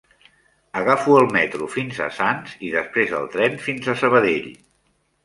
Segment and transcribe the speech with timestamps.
[0.79, 4.49] Agafo el metro fins a Sants i després el tren fins a Sabadell.